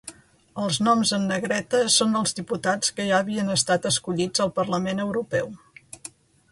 Els 0.61 0.77
noms 0.85 1.11
en 1.17 1.27
negreta 1.31 1.81
són 1.97 2.17
els 2.21 2.33
diputats 2.39 2.95
que 2.99 3.07
ja 3.11 3.21
havien 3.25 3.55
estat 3.59 3.87
escollits 3.93 4.47
al 4.47 4.55
Parlament 4.61 5.05
Europeu. 5.09 5.55